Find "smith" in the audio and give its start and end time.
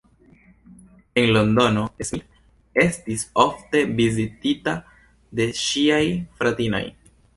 2.09-2.81